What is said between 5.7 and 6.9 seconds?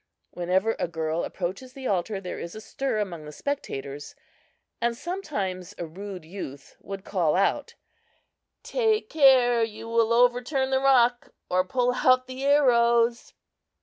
a rude youth